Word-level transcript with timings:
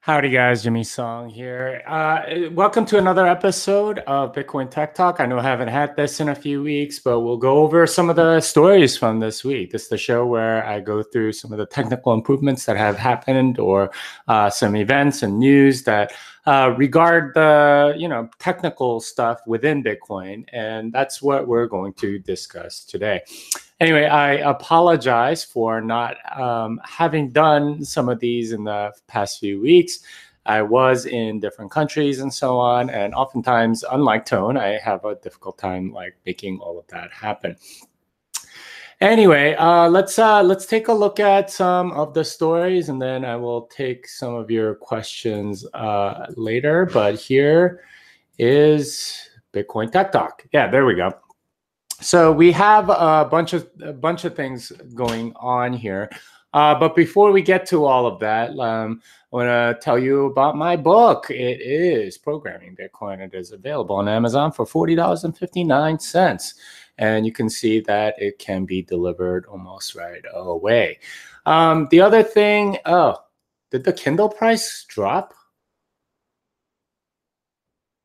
Howdy, 0.00 0.30
guys. 0.30 0.62
Jimmy 0.62 0.84
Song 0.84 1.28
here. 1.28 1.82
Uh, 1.86 2.50
welcome 2.52 2.86
to 2.86 2.98
another 2.98 3.26
episode 3.26 3.98
of 4.06 4.32
Bitcoin 4.32 4.70
Tech 4.70 4.94
Talk. 4.94 5.18
I 5.18 5.26
know 5.26 5.38
I 5.38 5.42
haven't 5.42 5.68
had 5.68 5.96
this 5.96 6.20
in 6.20 6.28
a 6.28 6.34
few 6.36 6.62
weeks, 6.62 7.00
but 7.00 7.20
we'll 7.20 7.36
go 7.36 7.58
over 7.58 7.84
some 7.86 8.08
of 8.08 8.14
the 8.14 8.40
stories 8.40 8.96
from 8.96 9.18
this 9.18 9.44
week. 9.44 9.72
This 9.72 9.82
is 9.82 9.88
the 9.88 9.98
show 9.98 10.24
where 10.24 10.64
I 10.64 10.78
go 10.80 11.02
through 11.02 11.32
some 11.32 11.52
of 11.52 11.58
the 11.58 11.66
technical 11.66 12.14
improvements 12.14 12.64
that 12.66 12.76
have 12.76 12.96
happened 12.96 13.58
or 13.58 13.90
uh, 14.28 14.48
some 14.48 14.76
events 14.76 15.24
and 15.24 15.38
news 15.38 15.82
that 15.82 16.12
uh, 16.46 16.74
regard 16.78 17.34
the 17.34 17.94
you 17.98 18.08
know 18.08 18.30
technical 18.38 19.00
stuff 19.00 19.40
within 19.46 19.82
Bitcoin, 19.82 20.44
and 20.52 20.92
that's 20.92 21.20
what 21.20 21.48
we're 21.48 21.66
going 21.66 21.92
to 21.94 22.20
discuss 22.20 22.84
today. 22.84 23.20
Anyway, 23.80 24.06
I 24.06 24.32
apologize 24.34 25.44
for 25.44 25.80
not 25.80 26.16
um, 26.36 26.80
having 26.84 27.30
done 27.30 27.84
some 27.84 28.08
of 28.08 28.18
these 28.18 28.52
in 28.52 28.64
the 28.64 28.92
past 29.06 29.38
few 29.38 29.60
weeks. 29.60 30.00
I 30.46 30.62
was 30.62 31.06
in 31.06 31.38
different 31.40 31.70
countries 31.70 32.20
and 32.20 32.32
so 32.32 32.58
on, 32.58 32.90
and 32.90 33.14
oftentimes, 33.14 33.84
unlike 33.92 34.24
Tone, 34.24 34.56
I 34.56 34.78
have 34.78 35.04
a 35.04 35.14
difficult 35.16 35.58
time 35.58 35.92
like 35.92 36.16
making 36.26 36.58
all 36.58 36.78
of 36.78 36.86
that 36.88 37.12
happen. 37.12 37.56
Anyway, 39.00 39.54
uh, 39.54 39.88
let's 39.88 40.18
uh, 40.18 40.42
let's 40.42 40.66
take 40.66 40.88
a 40.88 40.92
look 40.92 41.20
at 41.20 41.48
some 41.48 41.92
of 41.92 42.14
the 42.14 42.24
stories, 42.24 42.88
and 42.88 43.00
then 43.00 43.24
I 43.24 43.36
will 43.36 43.66
take 43.66 44.08
some 44.08 44.34
of 44.34 44.50
your 44.50 44.74
questions 44.74 45.64
uh, 45.72 46.26
later. 46.36 46.86
But 46.86 47.14
here 47.14 47.84
is 48.38 49.30
Bitcoin 49.52 49.92
Tech 49.92 50.10
Talk. 50.10 50.44
Yeah, 50.52 50.68
there 50.68 50.84
we 50.84 50.96
go. 50.96 51.12
So 52.00 52.32
we 52.32 52.52
have 52.52 52.90
a 52.90 53.26
bunch 53.30 53.52
of 53.52 53.68
a 53.82 53.92
bunch 53.92 54.24
of 54.24 54.36
things 54.36 54.70
going 54.94 55.32
on 55.36 55.72
here. 55.72 56.10
Uh, 56.54 56.74
but 56.74 56.96
before 56.96 57.30
we 57.30 57.42
get 57.42 57.66
to 57.66 57.84
all 57.84 58.06
of 58.06 58.18
that, 58.20 58.50
um, 58.58 59.02
I 59.32 59.36
want 59.36 59.48
to 59.48 59.78
tell 59.84 59.98
you 59.98 60.26
about 60.26 60.56
my 60.56 60.76
book. 60.76 61.30
It 61.30 61.60
is 61.60 62.16
Programming 62.16 62.76
Bitcoin. 62.76 63.20
It 63.20 63.34
is 63.34 63.52
available 63.52 63.96
on 63.96 64.08
Amazon 64.08 64.52
for 64.52 64.64
forty 64.64 64.94
dollars 64.94 65.24
and 65.24 65.36
fifty 65.36 65.64
nine 65.64 65.98
cents 65.98 66.54
and 66.98 67.24
you 67.24 67.32
can 67.32 67.48
see 67.48 67.80
that 67.80 68.14
it 68.18 68.38
can 68.38 68.64
be 68.64 68.82
delivered 68.82 69.46
almost 69.46 69.94
right 69.94 70.22
away. 70.34 70.98
Um, 71.46 71.88
the 71.90 72.00
other 72.00 72.22
thing, 72.22 72.78
oh, 72.84 73.16
did 73.70 73.84
the 73.84 73.92
Kindle 73.92 74.28
price 74.28 74.84
drop? 74.88 75.32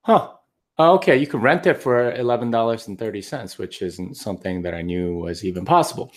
Huh. 0.02 0.34
Okay, 0.80 1.18
you 1.18 1.28
can 1.28 1.40
rent 1.40 1.68
it 1.68 1.76
for 1.76 2.12
$11.30, 2.14 3.58
which 3.60 3.82
isn't 3.82 4.16
something 4.16 4.62
that 4.64 4.74
I 4.74 4.82
knew 4.82 5.18
was 5.18 5.46
even 5.46 5.66
possible. 5.66 6.12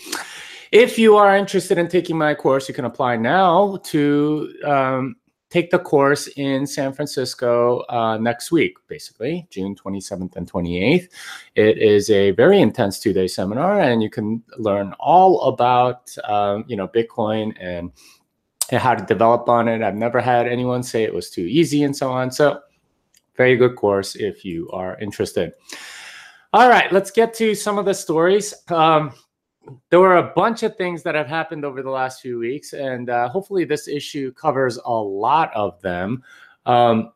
If 0.71 0.97
you 0.97 1.15
are 1.15 1.37
interested 1.37 1.77
in 1.77 1.87
taking 1.87 2.17
my 2.17 2.33
course, 2.33 2.67
you 2.67 2.73
can 2.73 2.85
apply 2.85 3.17
now 3.17 3.77
to 3.85 4.53
um, 4.65 5.15
take 5.49 5.69
the 5.69 5.79
course 5.79 6.27
in 6.35 6.67
San 6.67 6.91
Francisco 6.91 7.79
uh, 7.89 8.17
next 8.17 8.51
week, 8.51 8.75
basically, 8.87 9.47
June 9.49 9.75
27th 9.75 10.35
and 10.35 10.51
28th. 10.51 11.09
It 11.55 11.77
is 11.77 12.09
a 12.09 12.31
very 12.31 12.59
intense 12.59 12.99
two 12.99 13.13
day 13.13 13.27
seminar, 13.27 13.79
and 13.79 14.01
you 14.03 14.09
can 14.09 14.43
learn 14.57 14.93
all 14.99 15.43
about 15.43 16.13
um, 16.25 16.65
you 16.67 16.75
know 16.75 16.87
Bitcoin 16.87 17.55
and 17.59 17.91
how 18.71 18.93
to 18.93 19.05
develop 19.05 19.47
on 19.47 19.67
it. 19.67 19.81
I've 19.81 19.95
never 19.95 20.19
had 20.19 20.47
anyone 20.47 20.83
say 20.83 21.03
it 21.03 21.13
was 21.13 21.29
too 21.29 21.43
easy 21.43 21.83
and 21.83 21.95
so 21.95 22.11
on. 22.11 22.31
So, 22.31 22.59
very 23.37 23.55
good 23.55 23.75
course 23.75 24.15
if 24.15 24.43
you 24.43 24.69
are 24.71 24.97
interested. 24.99 25.53
All 26.53 26.69
right, 26.69 26.91
let's 26.91 27.11
get 27.11 27.33
to 27.35 27.53
some 27.53 27.77
of 27.77 27.85
the 27.85 27.93
stories. 27.93 28.53
Um, 28.69 29.13
there 29.89 29.99
were 29.99 30.17
a 30.17 30.33
bunch 30.35 30.63
of 30.63 30.75
things 30.75 31.03
that 31.03 31.15
have 31.15 31.27
happened 31.27 31.65
over 31.65 31.81
the 31.81 31.89
last 31.89 32.21
few 32.21 32.39
weeks, 32.39 32.73
and 32.73 33.09
uh, 33.09 33.29
hopefully, 33.29 33.65
this 33.65 33.87
issue 33.87 34.33
covers 34.33 34.79
a 34.83 34.91
lot 34.91 35.53
of 35.55 35.81
them. 35.81 36.23
Um, 36.65 37.11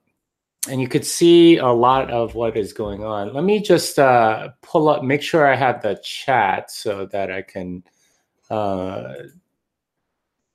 and 0.69 0.80
you 0.80 0.88
could 0.88 1.05
see 1.05 1.58
a 1.58 1.67
lot 1.67 2.11
of 2.11 2.35
what 2.35 2.56
is 2.56 2.72
going 2.72 3.03
on. 3.03 3.33
Let 3.33 3.44
me 3.44 3.61
just 3.61 3.97
uh, 3.97 4.50
pull 4.62 4.90
up, 4.90 5.03
make 5.03 5.22
sure 5.22 5.51
I 5.51 5.56
have 5.56 5.81
the 5.81 6.00
chat 6.03 6.69
so 6.69 7.06
that 7.07 7.31
I 7.31 7.41
can. 7.41 7.84
Uh, 8.50 9.13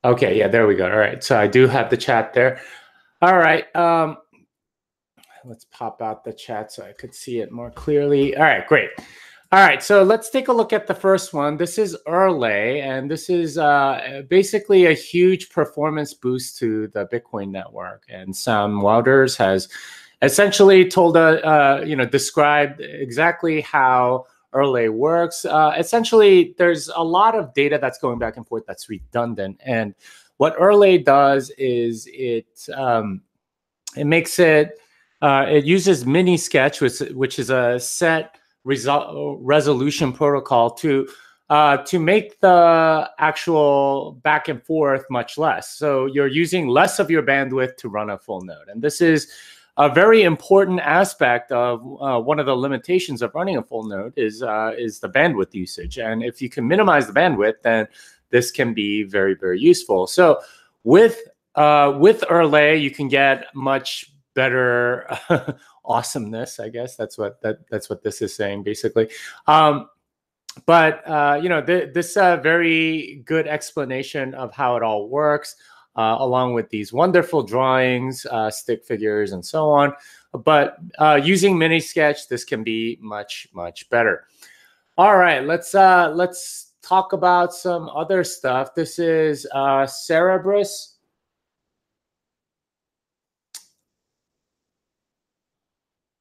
okay, 0.05 0.37
yeah, 0.37 0.47
there 0.47 0.67
we 0.67 0.75
go. 0.75 0.89
All 0.89 0.97
right, 0.97 1.23
so 1.23 1.37
I 1.37 1.47
do 1.47 1.67
have 1.67 1.89
the 1.89 1.97
chat 1.97 2.33
there. 2.33 2.61
All 3.21 3.37
right, 3.37 3.75
um, 3.75 4.17
let's 5.47 5.65
pop 5.65 6.01
out 6.01 6.23
the 6.23 6.33
chat 6.33 6.71
so 6.71 6.83
I 6.83 6.91
could 6.93 7.15
see 7.15 7.39
it 7.39 7.51
more 7.51 7.71
clearly. 7.71 8.35
All 8.35 8.43
right, 8.43 8.67
great. 8.67 8.89
All 9.53 9.65
right, 9.65 9.81
so 9.81 10.03
let's 10.03 10.29
take 10.29 10.49
a 10.49 10.53
look 10.53 10.73
at 10.73 10.87
the 10.87 10.93
first 10.93 11.33
one. 11.33 11.55
This 11.55 11.77
is 11.77 11.95
Erlay, 12.05 12.81
and 12.81 13.09
this 13.09 13.29
is 13.29 13.57
uh, 13.57 14.23
basically 14.29 14.87
a 14.87 14.93
huge 14.93 15.49
performance 15.49 16.13
boost 16.13 16.57
to 16.59 16.87
the 16.89 17.05
Bitcoin 17.05 17.49
network. 17.49 18.03
And 18.09 18.35
Sam 18.35 18.81
Wouters 18.81 19.37
has 19.37 19.69
essentially 20.21 20.85
told, 20.89 21.15
uh, 21.15 21.39
uh, 21.45 21.83
you 21.87 21.95
know, 21.95 22.05
described 22.05 22.81
exactly 22.81 23.61
how 23.61 24.25
Erlay 24.53 24.89
works. 24.91 25.45
Uh, 25.45 25.73
essentially, 25.77 26.53
there's 26.57 26.89
a 26.93 27.03
lot 27.03 27.33
of 27.33 27.53
data 27.53 27.77
that's 27.79 27.99
going 27.99 28.19
back 28.19 28.35
and 28.35 28.45
forth 28.45 28.65
that's 28.67 28.89
redundant, 28.89 29.61
and 29.65 29.95
what 30.35 30.57
Erlay 30.57 31.03
does 31.03 31.51
is 31.57 32.05
it 32.11 32.67
um, 32.75 33.21
it 33.95 34.05
makes 34.05 34.39
it 34.39 34.77
uh, 35.21 35.45
it 35.49 35.65
uses 35.65 36.05
mini 36.05 36.37
sketch, 36.37 36.81
which 36.81 36.99
which 37.11 37.39
is 37.39 37.49
a 37.49 37.79
set 37.79 38.37
resol- 38.65 39.37
resolution 39.41 40.13
protocol 40.13 40.69
to 40.71 41.07
uh, 41.49 41.77
to 41.77 41.99
make 41.99 42.39
the 42.41 43.09
actual 43.19 44.19
back 44.23 44.47
and 44.47 44.61
forth 44.63 45.05
much 45.09 45.37
less. 45.37 45.69
So 45.69 46.05
you're 46.05 46.27
using 46.27 46.67
less 46.67 46.99
of 46.99 47.09
your 47.09 47.23
bandwidth 47.23 47.77
to 47.77 47.89
run 47.89 48.09
a 48.09 48.17
full 48.17 48.41
node, 48.41 48.67
and 48.67 48.81
this 48.81 49.01
is 49.01 49.31
a 49.77 49.89
very 49.89 50.23
important 50.23 50.79
aspect 50.79 51.51
of 51.51 51.81
uh, 52.01 52.19
one 52.19 52.39
of 52.39 52.47
the 52.47 52.55
limitations 52.55 53.21
of 53.21 53.33
running 53.35 53.57
a 53.57 53.63
full 53.63 53.83
node 53.83 54.13
is 54.17 54.43
uh, 54.43 54.71
is 54.77 54.99
the 54.99 55.09
bandwidth 55.09 55.53
usage. 55.53 55.97
And 55.97 56.23
if 56.23 56.41
you 56.41 56.49
can 56.49 56.67
minimize 56.67 57.07
the 57.07 57.13
bandwidth, 57.13 57.61
then 57.63 57.87
this 58.29 58.51
can 58.51 58.73
be 58.73 59.03
very 59.03 59.35
very 59.35 59.59
useful. 59.59 60.07
So 60.07 60.41
with 60.83 61.21
uh, 61.55 61.97
with 61.97 62.21
Erlay, 62.21 62.81
you 62.81 62.91
can 62.91 63.07
get 63.07 63.45
much 63.55 64.11
better 64.37 65.09
awesomeness. 65.85 66.59
I 66.59 66.69
guess 66.69 66.95
that's 66.95 67.17
what 67.17 67.41
that 67.41 67.67
that's 67.69 67.89
what 67.89 68.03
this 68.03 68.21
is 68.21 68.35
saying 68.35 68.63
basically. 68.63 69.09
Um, 69.47 69.89
but 70.65 71.01
uh, 71.09 71.39
you 71.41 71.49
know, 71.49 71.61
th- 71.61 71.93
this 71.93 72.15
uh, 72.15 72.37
very 72.37 73.23
good 73.25 73.47
explanation 73.47 74.35
of 74.35 74.53
how 74.53 74.77
it 74.77 74.83
all 74.83 75.09
works, 75.09 75.55
uh, 75.95 76.17
along 76.19 76.53
with 76.53 76.69
these 76.69 76.93
wonderful 76.93 77.41
drawings, 77.41 78.25
uh, 78.29 78.51
stick 78.51 78.85
figures, 78.85 79.31
and 79.33 79.43
so 79.43 79.69
on. 79.71 79.91
But 80.33 80.77
uh, 80.99 81.19
using 81.21 81.57
mini 81.57 81.79
sketch, 81.79 82.27
this 82.27 82.43
can 82.43 82.63
be 82.63 82.99
much 83.01 83.47
much 83.53 83.89
better. 83.89 84.27
All 84.97 85.17
right, 85.17 85.43
let's 85.43 85.73
uh, 85.73 86.11
let's 86.13 86.73
talk 86.83 87.13
about 87.13 87.53
some 87.53 87.89
other 87.89 88.23
stuff. 88.23 88.75
This 88.75 88.99
is 88.99 89.47
uh, 89.51 89.87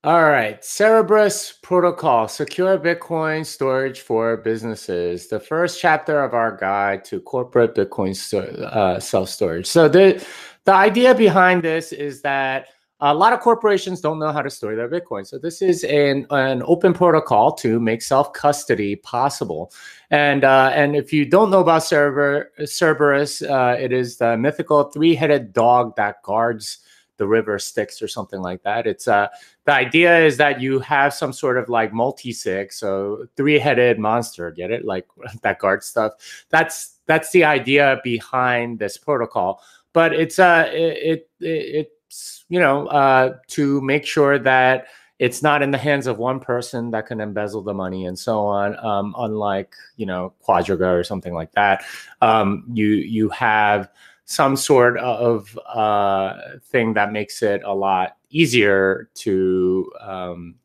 All 0.06 0.22
right, 0.22 0.64
Cerberus 0.64 1.54
Protocol, 1.62 2.28
secure 2.28 2.78
Bitcoin 2.78 3.44
storage 3.44 4.02
for 4.02 4.36
businesses. 4.36 5.26
The 5.26 5.40
first 5.40 5.80
chapter 5.80 6.22
of 6.22 6.32
our 6.32 6.56
guide 6.56 7.04
to 7.06 7.20
corporate 7.20 7.74
Bitcoin 7.74 8.14
uh, 8.62 9.00
self 9.00 9.28
storage. 9.28 9.66
So 9.66 9.88
the 9.88 10.24
the 10.62 10.72
idea 10.72 11.12
behind 11.12 11.64
this 11.64 11.90
is 11.90 12.22
that 12.22 12.68
a 13.00 13.12
lot 13.12 13.32
of 13.32 13.40
corporations 13.40 14.00
don't 14.00 14.20
know 14.20 14.30
how 14.30 14.42
to 14.42 14.48
store 14.48 14.76
their 14.76 14.88
Bitcoin. 14.88 15.26
So 15.26 15.38
this 15.38 15.60
is 15.60 15.82
an, 15.82 16.28
an 16.30 16.62
open 16.66 16.94
protocol 16.94 17.50
to 17.56 17.80
make 17.80 18.00
self 18.00 18.32
custody 18.32 18.94
possible. 18.94 19.72
And 20.10 20.44
uh, 20.44 20.70
and 20.72 20.94
if 20.94 21.12
you 21.12 21.24
don't 21.24 21.50
know 21.50 21.62
about 21.62 21.82
Cerber, 21.82 22.44
Cerberus, 22.60 23.42
uh, 23.42 23.76
it 23.76 23.90
is 23.90 24.18
the 24.18 24.36
mythical 24.36 24.84
three 24.84 25.16
headed 25.16 25.52
dog 25.52 25.96
that 25.96 26.22
guards 26.22 26.78
the 27.16 27.26
river 27.26 27.58
Styx 27.58 28.02
or 28.02 28.08
something 28.08 28.40
like 28.40 28.62
that. 28.62 28.86
It's 28.86 29.08
uh 29.08 29.28
the 29.64 29.72
idea 29.72 30.24
is 30.24 30.36
that 30.36 30.60
you 30.60 30.78
have 30.80 31.12
some 31.14 31.32
sort 31.32 31.58
of 31.58 31.68
like 31.68 31.92
multi-sig, 31.92 32.72
so 32.72 33.26
three-headed 33.36 33.98
monster, 33.98 34.50
get 34.50 34.70
it? 34.70 34.84
Like 34.84 35.06
that 35.42 35.58
guard 35.58 35.82
stuff. 35.82 36.12
That's 36.50 36.96
that's 37.06 37.30
the 37.30 37.44
idea 37.44 38.00
behind 38.02 38.78
this 38.78 38.96
protocol. 38.96 39.62
But 39.92 40.12
it's 40.12 40.38
uh 40.38 40.70
it, 40.72 41.28
it 41.40 41.90
it's 42.08 42.44
you 42.48 42.60
know 42.60 42.86
uh 42.88 43.36
to 43.48 43.80
make 43.80 44.06
sure 44.06 44.38
that 44.38 44.86
it's 45.18 45.42
not 45.42 45.62
in 45.62 45.70
the 45.70 45.78
hands 45.78 46.06
of 46.06 46.18
one 46.18 46.40
person 46.40 46.90
that 46.90 47.06
can 47.06 47.20
embezzle 47.20 47.62
the 47.62 47.72
money 47.72 48.04
and 48.04 48.18
so 48.18 48.40
on. 48.40 48.76
Um, 48.84 49.14
unlike 49.18 49.74
you 49.96 50.06
know 50.06 50.34
Quadriga 50.46 50.92
or 50.92 51.04
something 51.04 51.32
like 51.32 51.52
that, 51.52 51.84
um, 52.20 52.64
you 52.72 52.88
you 52.88 53.28
have 53.30 53.88
some 54.26 54.56
sort 54.56 54.98
of 54.98 55.58
uh, 55.66 56.34
thing 56.64 56.92
that 56.94 57.12
makes 57.12 57.42
it 57.42 57.62
a 57.64 57.72
lot 57.72 58.16
easier 58.30 59.08
to 59.14 59.90
um, 60.00 60.56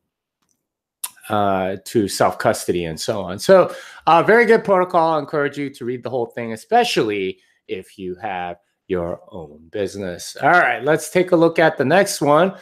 uh, 1.29 1.77
to 1.85 2.07
self 2.07 2.37
custody 2.37 2.85
and 2.85 2.99
so 2.99 3.21
on. 3.21 3.39
So, 3.39 3.73
uh, 4.07 4.23
very 4.23 4.45
good 4.45 4.63
protocol. 4.63 5.13
I 5.13 5.19
encourage 5.19 5.57
you 5.57 5.69
to 5.69 5.85
read 5.85 6.03
the 6.03 6.09
whole 6.09 6.25
thing, 6.25 6.53
especially 6.53 7.39
if 7.67 7.97
you 7.97 8.15
have 8.15 8.57
your 8.87 9.21
own 9.31 9.69
business. 9.71 10.35
All 10.41 10.49
right, 10.49 10.83
let's 10.83 11.09
take 11.09 11.31
a 11.31 11.35
look 11.35 11.59
at 11.59 11.77
the 11.77 11.85
next 11.85 12.19
one. 12.19 12.55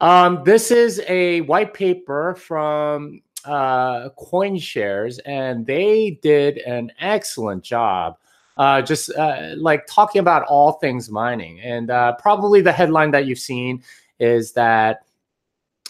Um, 0.00 0.42
this 0.44 0.70
is 0.70 1.00
a 1.08 1.42
white 1.42 1.74
paper 1.74 2.34
from 2.34 3.20
uh, 3.44 4.08
CoinShares, 4.18 5.18
and 5.26 5.66
they 5.66 6.18
did 6.22 6.58
an 6.58 6.90
excellent 6.98 7.62
job. 7.62 8.16
Uh, 8.58 8.82
just 8.82 9.14
uh, 9.14 9.54
like 9.56 9.86
talking 9.86 10.18
about 10.18 10.42
all 10.48 10.72
things 10.72 11.08
mining. 11.08 11.60
And 11.60 11.90
uh, 11.90 12.16
probably 12.16 12.60
the 12.60 12.72
headline 12.72 13.12
that 13.12 13.24
you've 13.24 13.38
seen 13.38 13.84
is 14.18 14.52
that 14.52 15.04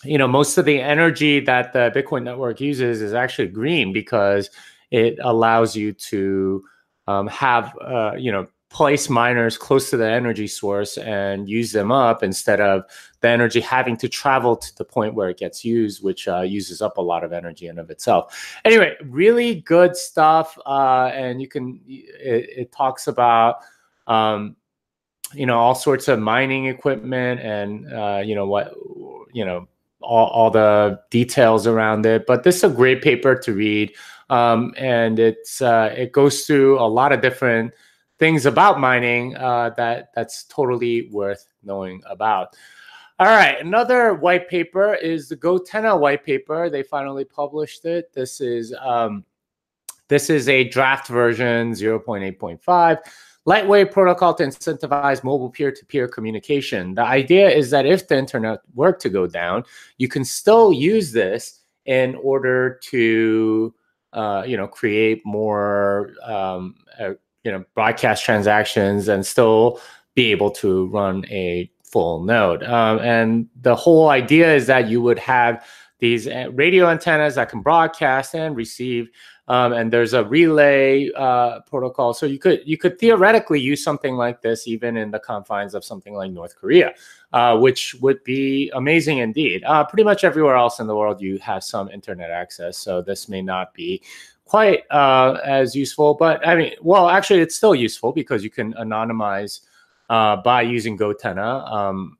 you 0.04 0.18
know 0.18 0.28
most 0.28 0.58
of 0.58 0.64
the 0.64 0.80
energy 0.80 1.40
that 1.40 1.72
the 1.72 1.90
Bitcoin 1.94 2.22
network 2.24 2.60
uses 2.60 3.00
is 3.02 3.14
actually 3.14 3.48
green 3.48 3.92
because 3.92 4.50
it 4.90 5.18
allows 5.22 5.74
you 5.74 5.92
to 5.92 6.62
um, 7.06 7.26
have 7.28 7.76
uh, 7.80 8.12
you 8.16 8.30
know 8.30 8.46
place 8.70 9.08
miners 9.08 9.56
close 9.56 9.88
to 9.90 9.96
the 9.96 10.08
energy 10.08 10.46
source 10.46 10.98
and 10.98 11.48
use 11.48 11.72
them 11.72 11.90
up 11.90 12.22
instead 12.22 12.60
of 12.60 12.84
the 13.20 13.28
energy 13.28 13.60
having 13.60 13.96
to 13.96 14.08
travel 14.08 14.56
to 14.56 14.76
the 14.76 14.84
point 14.84 15.14
where 15.14 15.30
it 15.30 15.38
gets 15.38 15.64
used, 15.64 16.02
which 16.02 16.28
uh, 16.28 16.40
uses 16.40 16.82
up 16.82 16.98
a 16.98 17.00
lot 17.00 17.24
of 17.24 17.32
energy 17.32 17.66
in 17.68 17.78
of 17.78 17.90
itself. 17.90 18.60
Anyway, 18.64 18.94
really 19.04 19.56
good 19.62 19.96
stuff, 19.96 20.58
uh, 20.66 21.10
and 21.14 21.40
you 21.40 21.48
can. 21.48 21.80
It, 21.86 22.50
it 22.56 22.72
talks 22.72 23.06
about. 23.06 23.56
Um, 24.06 24.56
you 25.34 25.44
know 25.44 25.58
all 25.58 25.74
sorts 25.74 26.08
of 26.08 26.18
mining 26.18 26.66
equipment 26.66 27.40
and 27.40 27.92
uh, 27.92 28.22
you 28.24 28.34
know 28.34 28.46
what 28.46 28.72
you 29.32 29.44
know 29.44 29.68
all, 30.00 30.28
all 30.28 30.50
the 30.50 30.98
details 31.10 31.66
around 31.66 32.06
it 32.06 32.24
but 32.26 32.44
this 32.44 32.56
is 32.56 32.64
a 32.64 32.68
great 32.68 33.02
paper 33.02 33.34
to 33.34 33.52
read 33.52 33.94
um, 34.30 34.72
and 34.76 35.18
it's 35.18 35.60
uh, 35.60 35.92
it 35.96 36.12
goes 36.12 36.46
through 36.46 36.78
a 36.78 36.88
lot 36.88 37.12
of 37.12 37.20
different 37.20 37.72
things 38.18 38.46
about 38.46 38.80
mining 38.80 39.36
uh, 39.36 39.70
that 39.70 40.10
that's 40.14 40.44
totally 40.44 41.08
worth 41.10 41.46
knowing 41.62 42.02
about. 42.08 42.56
All 43.20 43.26
right, 43.26 43.60
another 43.60 44.14
white 44.14 44.48
paper 44.48 44.94
is 44.94 45.28
the 45.28 45.36
Gotenna 45.36 45.98
white 45.98 46.24
paper. 46.24 46.70
They 46.70 46.82
finally 46.82 47.24
published 47.24 47.84
it. 47.84 48.12
This 48.12 48.40
is 48.40 48.74
um, 48.80 49.24
this 50.08 50.30
is 50.30 50.48
a 50.48 50.64
draft 50.64 51.08
version 51.08 51.72
0.8.5 51.72 52.98
lightweight 53.48 53.90
protocol 53.90 54.34
to 54.34 54.44
incentivize 54.44 55.24
mobile 55.24 55.48
peer-to-peer 55.48 56.06
communication. 56.06 56.94
The 56.94 57.02
idea 57.02 57.48
is 57.48 57.70
that 57.70 57.86
if 57.86 58.06
the 58.06 58.18
internet 58.18 58.60
were 58.74 58.92
to 58.92 59.08
go 59.08 59.26
down, 59.26 59.64
you 59.96 60.06
can 60.06 60.22
still 60.22 60.70
use 60.70 61.12
this 61.12 61.60
in 61.86 62.14
order 62.16 62.78
to 62.90 63.74
uh, 64.12 64.44
you 64.46 64.56
know 64.56 64.66
create 64.66 65.24
more 65.24 66.12
um, 66.22 66.74
uh, 67.00 67.14
you 67.48 67.54
know 67.54 67.64
broadcast 67.74 68.24
transactions 68.24 69.08
and 69.08 69.24
still 69.24 69.80
be 70.14 70.30
able 70.30 70.50
to 70.50 70.88
run 70.88 71.24
a 71.30 71.70
full 71.82 72.22
node. 72.22 72.62
Um, 72.62 72.98
and 72.98 73.48
the 73.62 73.74
whole 73.74 74.10
idea 74.10 74.54
is 74.54 74.66
that 74.66 74.86
you 74.86 75.00
would 75.00 75.18
have 75.18 75.66
these 75.98 76.28
uh, 76.28 76.50
radio 76.52 76.90
antennas 76.90 77.36
that 77.36 77.48
can 77.48 77.62
broadcast 77.62 78.34
and 78.34 78.54
receive. 78.54 79.08
Um, 79.48 79.72
and 79.72 79.90
there's 79.90 80.12
a 80.12 80.24
relay 80.24 81.08
uh, 81.16 81.60
protocol, 81.60 82.12
so 82.12 82.26
you 82.26 82.38
could 82.38 82.60
you 82.66 82.76
could 82.76 82.98
theoretically 82.98 83.58
use 83.58 83.82
something 83.82 84.14
like 84.14 84.42
this 84.42 84.68
even 84.68 84.98
in 84.98 85.10
the 85.10 85.18
confines 85.18 85.74
of 85.74 85.82
something 85.82 86.12
like 86.12 86.30
North 86.32 86.54
Korea, 86.54 86.92
uh, 87.32 87.56
which 87.56 87.94
would 88.02 88.22
be 88.24 88.70
amazing 88.74 89.18
indeed. 89.18 89.64
Uh, 89.64 89.84
pretty 89.84 90.04
much 90.04 90.22
everywhere 90.22 90.56
else 90.56 90.80
in 90.80 90.86
the 90.86 90.94
world, 90.94 91.22
you 91.22 91.38
have 91.38 91.64
some 91.64 91.88
internet 91.88 92.30
access, 92.30 92.76
so 92.76 93.00
this 93.00 93.26
may 93.26 93.40
not 93.40 93.72
be 93.72 94.02
quite 94.48 94.82
uh, 94.90 95.38
as 95.44 95.76
useful. 95.76 96.14
But 96.14 96.46
I 96.46 96.56
mean, 96.56 96.72
well, 96.80 97.08
actually, 97.08 97.40
it's 97.40 97.54
still 97.54 97.74
useful 97.74 98.12
because 98.12 98.42
you 98.42 98.50
can 98.50 98.72
anonymize 98.74 99.60
uh, 100.08 100.36
by 100.36 100.62
using 100.62 100.98
Gotenna. 100.98 101.70
Um, 101.70 102.18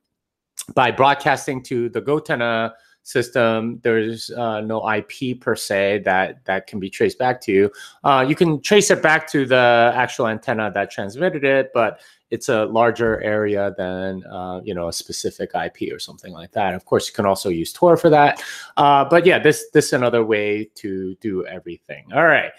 by 0.74 0.90
broadcasting 0.90 1.62
to 1.62 1.88
the 1.88 2.02
Gotenna 2.02 2.72
system, 3.08 3.80
there's 3.82 4.30
uh, 4.30 4.60
no 4.60 4.86
IP 4.90 5.40
per 5.40 5.56
se 5.56 6.02
that 6.04 6.44
that 6.44 6.66
can 6.66 6.78
be 6.78 6.90
traced 6.90 7.18
back 7.18 7.40
to. 7.42 7.70
Uh, 8.04 8.24
you 8.28 8.34
can 8.34 8.60
trace 8.60 8.90
it 8.90 9.02
back 9.02 9.30
to 9.30 9.46
the 9.46 9.92
actual 9.94 10.28
antenna 10.28 10.70
that 10.74 10.90
transmitted 10.90 11.44
it, 11.44 11.70
but 11.72 12.00
it's 12.30 12.50
a 12.50 12.66
larger 12.66 13.22
area 13.22 13.74
than 13.78 14.24
uh, 14.26 14.60
you 14.62 14.74
know 14.74 14.88
a 14.88 14.92
specific 14.92 15.50
IP 15.54 15.92
or 15.92 15.98
something 15.98 16.32
like 16.32 16.52
that. 16.52 16.74
Of 16.74 16.84
course, 16.84 17.08
you 17.08 17.14
can 17.14 17.24
also 17.24 17.48
use 17.48 17.72
Tor 17.72 17.96
for 17.96 18.10
that. 18.10 18.42
Uh, 18.76 19.04
but 19.04 19.24
yeah, 19.24 19.38
this 19.38 19.70
this 19.72 19.86
is 19.86 19.92
another 19.94 20.24
way 20.24 20.68
to 20.76 21.14
do 21.16 21.46
everything. 21.46 22.04
All 22.14 22.26
right. 22.26 22.52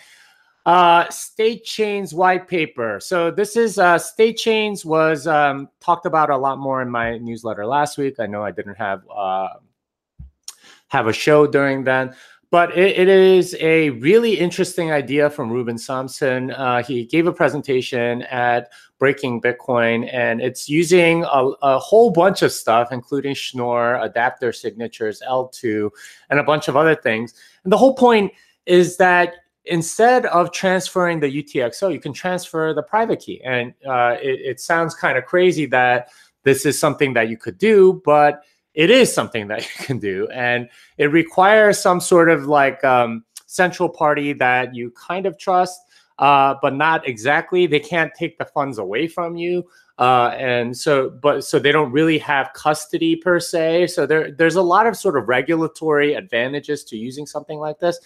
Uh, 0.66 1.10
state 1.10 1.64
chains 1.64 2.14
white 2.14 2.48
paper. 2.48 3.00
So 3.00 3.32
this 3.32 3.56
is 3.56 3.80
uh, 3.80 3.98
state 3.98 4.38
chains 4.38 4.86
was 4.86 5.26
um, 5.26 5.70
talked 5.80 6.06
about 6.06 6.30
a 6.30 6.38
lot 6.38 6.60
more 6.60 6.82
in 6.82 6.90
my 6.90 7.18
newsletter 7.18 7.66
last 7.66 7.98
week. 7.98 8.20
I 8.20 8.28
know 8.28 8.44
I 8.44 8.52
didn't 8.52 8.76
have 8.76 9.02
uh, 9.10 9.48
have 10.90 11.08
a 11.08 11.14
show 11.14 11.48
during 11.48 11.84
then, 11.84 12.14
but 12.52 12.76
it, 12.78 12.98
it 12.98 13.08
is 13.08 13.56
a 13.60 13.92
really 13.92 14.34
interesting 14.40 14.92
idea 14.92 15.30
from 15.30 15.52
Ruben 15.52 15.76
Somsen. 15.76 16.54
Uh, 16.58 16.84
he 16.84 17.06
gave 17.06 17.28
a 17.28 17.32
presentation 17.32 18.24
at 18.24 18.72
Breaking 18.98 19.40
Bitcoin, 19.40 20.10
and 20.12 20.42
it's 20.42 20.68
using 20.68 21.24
a, 21.24 21.52
a, 21.62 21.80
whole 21.80 22.10
bunch 22.10 22.42
of 22.42 22.52
stuff, 22.52 22.92
including 22.92 23.34
Schnorr, 23.36 24.02
adapter 24.02 24.52
signatures, 24.52 25.22
L2, 25.28 25.90
and 26.30 26.40
a 26.40 26.44
bunch 26.44 26.68
of 26.68 26.76
other 26.76 26.96
things. 26.96 27.34
And 27.64 27.72
the 27.72 27.78
whole 27.78 27.94
point 27.94 28.34
is 28.66 28.98
that 28.98 29.36
instead 29.66 30.26
of 30.28 30.52
transferring 30.52 31.20
the 31.20 31.44
UTXO, 31.44 31.94
you 31.94 32.00
can 32.00 32.14
transfer 32.14 32.74
the 32.74 32.84
private 32.84 33.20
key. 33.20 33.42
And 33.44 33.74
uh, 33.88 34.18
it, 34.22 34.42
it 34.42 34.60
sounds 34.60 34.96
kind 34.96 35.18
of 35.18 35.26
crazy 35.26 35.66
that 35.68 36.10
this 36.44 36.66
is 36.66 36.80
something 36.80 37.14
that 37.14 37.30
you 37.30 37.38
could 37.38 37.58
do, 37.58 38.02
but 38.04 38.44
it 38.80 38.90
is 38.90 39.14
something 39.14 39.48
that 39.50 39.62
you 39.80 39.86
can 39.86 40.00
do. 40.00 40.28
And 40.34 40.70
it 40.98 41.08
requires 41.12 41.80
some 41.80 42.00
sort 42.00 42.30
of 42.30 42.46
like 42.46 42.84
um, 42.84 43.26
central 43.46 43.90
party 43.90 44.34
that 44.34 44.74
you 44.74 44.92
kind 44.92 45.26
of 45.26 45.38
trust 45.38 45.80
uh, 46.20 46.56
but 46.62 46.76
not 46.76 47.08
exactly. 47.08 47.66
They 47.66 47.80
can't 47.80 48.14
take 48.14 48.38
the 48.38 48.46
funds 48.46 48.78
away 48.78 49.08
from 49.08 49.38
you. 49.38 49.66
Uh, 49.98 50.36
and 50.38 50.76
so, 50.76 51.10
but 51.10 51.46
so 51.46 51.60
they 51.60 51.72
don't 51.72 51.92
really 51.92 52.18
have 52.18 52.52
custody 52.54 53.16
per 53.16 53.40
se. 53.40 53.88
So 53.88 54.06
there, 54.06 54.32
there's 54.32 54.56
a 54.56 54.62
lot 54.62 54.86
of 54.86 54.98
sort 54.98 55.18
of 55.18 55.28
regulatory 55.28 56.14
advantages 56.14 56.84
to 56.86 56.98
using 56.98 57.26
something 57.26 57.58
like 57.58 57.80
this. 57.80 58.00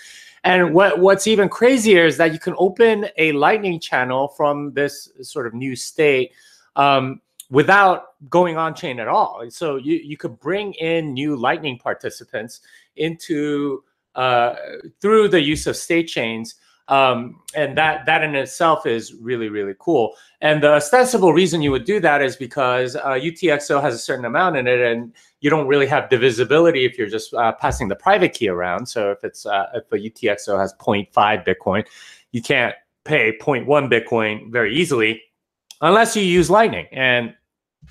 And 0.43 0.73
what 0.73 0.99
what's 0.99 1.25
even 1.25 1.49
crazier 1.49 2.05
is 2.05 2.17
that 2.17 2.33
you 2.33 2.39
can 2.39 2.53
open 2.57 3.07
a 3.17 3.31
Lightning 3.31 3.79
channel 3.79 4.27
from 4.27 4.73
this 4.73 5.09
sort 5.21 5.47
of 5.47 5.53
new 5.53 5.75
state 5.75 6.33
um, 6.75 7.21
without 7.49 8.29
going 8.29 8.57
on 8.57 8.73
chain 8.73 8.99
at 8.99 9.07
all. 9.07 9.45
So 9.49 9.75
you 9.75 9.95
you 9.95 10.17
could 10.17 10.39
bring 10.39 10.73
in 10.73 11.13
new 11.13 11.35
Lightning 11.35 11.77
participants 11.77 12.61
into 12.95 13.83
uh, 14.15 14.55
through 15.01 15.29
the 15.29 15.41
use 15.41 15.67
of 15.67 15.75
state 15.75 16.07
chains 16.07 16.55
um, 16.89 17.39
and 17.55 17.77
that 17.77 18.05
that 18.05 18.23
in 18.23 18.35
itself 18.35 18.85
is 18.85 19.13
really 19.13 19.49
really 19.49 19.73
cool. 19.79 20.15
And 20.41 20.61
the 20.61 20.73
ostensible 20.73 21.31
reason 21.31 21.61
you 21.61 21.71
would 21.71 21.85
do 21.85 21.99
that 22.01 22.21
is 22.21 22.35
because 22.35 22.95
uh, 22.95 23.11
UTXO 23.11 23.81
has 23.81 23.95
a 23.95 23.99
certain 23.99 24.25
amount 24.25 24.57
in 24.57 24.67
it, 24.67 24.81
and 24.81 25.13
you 25.39 25.49
don't 25.49 25.67
really 25.67 25.87
have 25.87 26.09
divisibility 26.09 26.85
if 26.85 26.97
you're 26.97 27.07
just 27.07 27.33
uh, 27.33 27.53
passing 27.53 27.87
the 27.87 27.95
private 27.95 28.33
key 28.33 28.49
around. 28.49 28.87
So 28.87 29.11
if 29.11 29.23
it's 29.23 29.45
uh, 29.45 29.67
if 29.73 29.91
a 29.91 29.97
UTXO 29.97 30.59
has 30.59 30.73
0.5 30.75 31.11
Bitcoin, 31.45 31.85
you 32.31 32.41
can't 32.41 32.75
pay 33.05 33.37
0.1 33.37 33.65
Bitcoin 33.89 34.51
very 34.51 34.75
easily 34.75 35.21
unless 35.83 36.15
you 36.15 36.23
use 36.23 36.49
Lightning. 36.49 36.87
And 36.91 37.35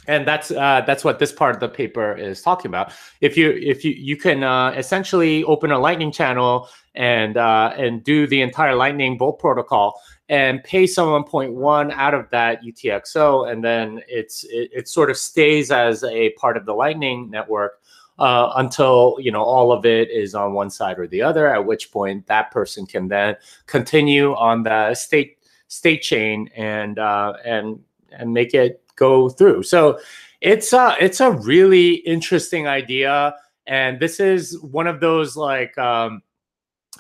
and 0.09 0.27
that's 0.27 0.51
uh, 0.51 0.83
that's 0.87 1.05
what 1.05 1.19
this 1.19 1.33
part 1.33 1.55
of 1.55 1.61
the 1.61 1.69
paper 1.69 2.17
is 2.17 2.43
talking 2.43 2.69
about. 2.69 2.93
If 3.21 3.37
you 3.37 3.51
if 3.51 3.85
you 3.85 3.93
you 3.93 4.17
can 4.17 4.43
uh, 4.43 4.71
essentially 4.71 5.45
open 5.45 5.71
a 5.71 5.79
Lightning 5.79 6.11
channel 6.11 6.69
and 6.95 7.37
uh, 7.37 7.73
and 7.77 8.03
do 8.03 8.27
the 8.27 8.41
entire 8.41 8.75
Lightning 8.75 9.17
Bolt 9.17 9.39
protocol 9.39 10.01
and 10.29 10.65
pay 10.65 10.87
someone 10.87 11.25
0.1 11.25 11.93
out 11.93 12.15
of 12.15 12.29
that 12.31 12.63
UTXO, 12.65 13.53
and 13.53 13.63
then 13.63 14.03
it's 14.09 14.45
it, 14.45 14.71
it 14.73 14.89
sort 14.89 15.11
of 15.11 15.17
stays 15.17 15.71
as 15.71 16.03
a 16.05 16.31
part 16.31 16.57
of 16.57 16.65
the 16.65 16.73
Lightning 16.73 17.31
network 17.31 17.81
uh, 18.19 18.53
until 18.57 19.19
you 19.21 19.31
know 19.31 19.43
all 19.43 19.71
of 19.71 19.85
it 19.85 20.11
is 20.11 20.35
on 20.35 20.55
one 20.55 20.71
side 20.71 20.99
or 20.99 21.07
the 21.07 21.23
other. 21.23 21.55
At 21.55 21.65
which 21.67 21.93
point 21.93 22.27
that 22.27 22.51
person 22.51 22.87
can 22.87 23.09
then 23.09 23.37
continue 23.67 24.35
on 24.35 24.63
the 24.63 24.95
state 24.95 25.37
state 25.73 26.03
chain 26.03 26.51
and 26.55 26.99
uh, 26.99 27.33
and 27.45 27.81
and 28.13 28.33
make 28.33 28.53
it 28.53 28.83
go 28.97 29.31
through. 29.31 29.63
So 29.63 29.99
it's 30.43 30.73
a 30.75 30.97
it's 31.01 31.21
a 31.21 31.31
really 31.31 31.95
interesting 31.95 32.67
idea, 32.67 33.35
and 33.67 33.99
this 33.99 34.21
is 34.21 34.61
one 34.61 34.87
of 34.87 35.01
those 35.01 35.35
like 35.35 35.77
um, 35.79 36.23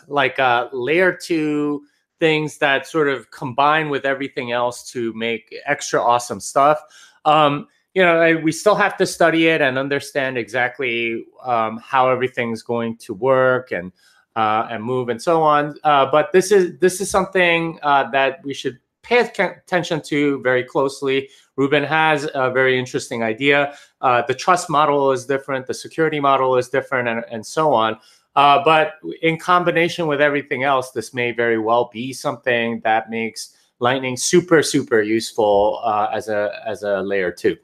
like 0.09 0.39
uh, 0.39 0.69
layer 0.73 1.13
two 1.15 1.83
things 2.19 2.57
that 2.59 2.87
sort 2.87 3.09
of 3.09 3.31
combine 3.31 3.91
with 3.91 4.07
everything 4.07 4.53
else 4.53 4.91
to 4.93 5.13
make 5.13 5.55
extra 5.67 6.01
awesome 6.01 6.41
stuff. 6.41 6.81
Um, 7.27 7.67
you 7.95 8.03
know, 8.03 8.41
we 8.43 8.53
still 8.53 8.75
have 8.75 8.97
to 8.97 9.05
study 9.05 9.49
it 9.49 9.61
and 9.61 9.77
understand 9.77 10.39
exactly 10.39 11.27
um, 11.45 11.79
how 11.85 12.09
everything's 12.09 12.63
going 12.63 12.97
to 12.99 13.13
work 13.13 13.71
and 13.71 13.93
uh, 14.37 14.69
and 14.71 14.83
move 14.83 15.09
and 15.09 15.21
so 15.21 15.43
on. 15.43 15.75
Uh, 15.85 16.07
but 16.11 16.33
this 16.33 16.53
is 16.53 16.79
this 16.79 17.01
is 17.01 17.11
something 17.11 17.79
uh, 17.83 18.11
that 18.11 18.43
we 18.45 18.55
should 18.55 18.79
pay 19.03 19.19
attention 19.19 20.01
to 20.01 20.41
very 20.43 20.63
closely. 20.65 21.29
Ruben 21.57 21.85
has 21.85 22.29
a 22.35 22.51
very 22.51 22.79
interesting 22.79 23.23
idea. 23.23 23.75
Uh, 24.01 24.23
the 24.23 24.35
trust 24.35 24.71
model 24.71 25.13
is 25.13 25.27
different, 25.27 25.67
the 25.67 25.75
security 25.75 26.21
model 26.21 26.57
is 26.57 26.69
different, 26.69 27.09
and, 27.09 27.25
and 27.31 27.45
so 27.45 27.73
on. 27.73 27.99
Uh, 28.37 28.63
but 28.65 28.95
in 29.21 29.39
combination 29.39 30.07
with 30.07 30.21
everything 30.21 30.63
else, 30.63 30.93
this 30.93 31.13
may 31.13 31.33
very 31.33 31.59
well 31.59 31.91
be 31.93 32.13
something 32.13 32.81
that 32.81 33.11
makes 33.11 33.57
Lightning 33.81 34.17
super, 34.17 34.63
super 34.63 35.03
useful 35.03 35.81
uh, 35.83 36.09
as 36.13 36.29
a 36.29 36.63
as 36.65 36.85
a 36.85 37.03
layer 37.03 37.33
two. 37.33 37.57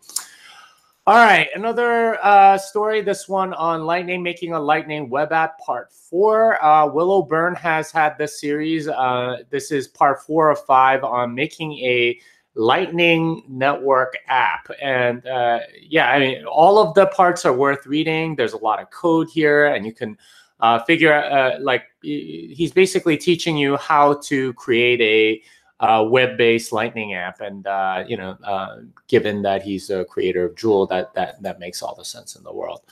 All 1.09 1.15
right, 1.15 1.49
another 1.55 2.23
uh, 2.23 2.59
story. 2.59 3.01
This 3.01 3.31
one 3.31 3.55
on 3.55 3.85
Lightning, 3.85 4.23
making 4.23 4.53
a 4.53 4.61
Lightning 4.61 5.09
web 5.09 5.33
app, 5.33 5.59
part 5.59 5.91
four. 5.91 6.63
Uh, 6.63 6.87
Will 6.87 7.11
O'Beirne 7.11 7.55
has 7.55 7.91
had 7.91 8.19
this 8.19 8.39
series. 8.39 8.89
Uh, 8.89 9.39
this 9.49 9.73
is 9.73 9.89
part 9.89 10.23
four 10.23 10.51
of 10.51 10.63
five 10.67 11.05
on 11.05 11.35
making 11.35 11.73
a 11.79 12.21
Lightning 12.57 13.43
Network 13.49 14.19
app. 14.27 14.69
And 14.83 15.27
uh, 15.27 15.61
yeah, 15.81 16.11
I 16.11 16.19
mean, 16.19 16.45
all 16.45 16.79
of 16.79 16.93
the 16.93 17.07
parts 17.07 17.47
are 17.47 17.55
worth 17.55 17.87
reading. 17.87 18.37
There's 18.37 18.53
a 18.53 18.59
lot 18.59 18.79
of 18.79 18.91
code 18.91 19.31
here, 19.31 19.69
and 19.69 19.87
you 19.87 19.95
can 19.95 20.15
uh, 20.61 20.81
figure 20.81 21.11
out, 21.11 21.33
uh, 21.33 21.59
like, 21.63 21.85
he's 22.03 22.73
basically 22.73 23.17
teaching 23.17 23.57
you 23.57 23.79
how 23.79 24.21
to 24.25 24.53
create 24.53 25.01
a 25.01 25.43
uh, 25.81 26.05
web-based 26.09 26.73
Lightning 26.73 27.15
app, 27.15 27.41
and 27.41 27.67
uh, 27.67 28.05
you 28.07 28.17
know, 28.17 28.37
uh, 28.45 28.79
given 29.07 29.43
that 29.43 29.63
he's 29.63 29.91
a 29.91 30.05
creator 30.05 30.45
of 30.47 30.57
Joule, 30.57 30.87
that 30.87 31.15
that 31.15 31.41
that 31.43 31.59
makes 31.59 31.83
all 31.83 31.95
the 31.95 32.05
sense 32.05 32.37
in 32.37 32.43
the 32.43 32.53
world. 32.53 32.83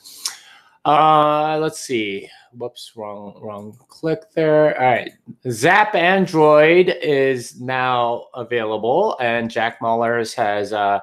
Uh, 0.85 1.59
let's 1.61 1.81
see. 1.81 2.29
Whoops, 2.53 2.93
wrong 2.95 3.39
wrong 3.43 3.77
click 3.89 4.31
there. 4.35 4.79
All 4.81 4.87
right, 4.87 5.13
Zap 5.51 5.95
Android 5.95 6.97
is 7.03 7.61
now 7.61 8.27
available, 8.35 9.17
and 9.21 9.51
Jack 9.51 9.81
Mallers 9.81 10.35
has. 10.35 10.73
Uh, 10.73 11.01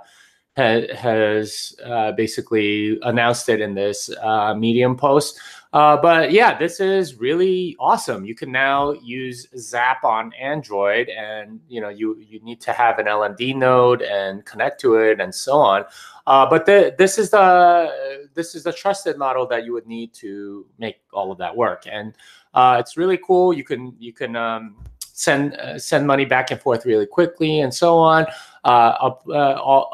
has 0.55 1.75
uh, 1.83 2.11
basically 2.11 2.99
announced 3.01 3.49
it 3.49 3.59
in 3.59 3.73
this 3.73 4.11
Medium 4.55 4.95
post. 4.95 5.39
Uh, 5.73 5.97
but 5.97 6.31
yeah, 6.31 6.55
this 6.55 6.79
is 6.79 7.15
really 7.19 7.75
awesome. 7.79 8.23
You 8.23 8.35
can 8.35 8.51
now 8.51 8.91
use 8.91 9.47
Zap 9.57 10.03
on 10.03 10.31
Android, 10.33 11.09
and 11.09 11.59
you 11.67 11.81
know 11.81 11.89
you 11.89 12.15
you 12.19 12.39
need 12.41 12.61
to 12.61 12.71
have 12.71 12.99
an 12.99 13.07
LND 13.07 13.55
node 13.55 14.03
and 14.03 14.45
connect 14.45 14.79
to 14.81 14.95
it, 14.97 15.19
and 15.19 15.33
so 15.33 15.53
on. 15.53 15.85
Uh, 16.27 16.47
but 16.47 16.67
the, 16.67 16.93
this 16.99 17.17
is 17.17 17.31
the 17.31 18.27
this 18.35 18.53
is 18.53 18.63
the 18.63 18.71
trusted 18.71 19.17
model 19.17 19.47
that 19.47 19.65
you 19.65 19.73
would 19.73 19.87
need 19.87 20.13
to 20.13 20.67
make 20.77 20.97
all 21.11 21.31
of 21.31 21.39
that 21.39 21.55
work, 21.55 21.85
and 21.91 22.13
uh, 22.53 22.77
it's 22.79 22.95
really 22.95 23.17
cool. 23.17 23.51
You 23.51 23.63
can 23.63 23.95
you 23.97 24.13
can 24.13 24.35
um, 24.35 24.75
send 24.99 25.55
uh, 25.55 25.79
send 25.79 26.05
money 26.05 26.25
back 26.25 26.51
and 26.51 26.61
forth 26.61 26.85
really 26.85 27.07
quickly, 27.07 27.61
and 27.61 27.73
so 27.73 27.97
on. 27.97 28.27
Uh, 28.63 29.11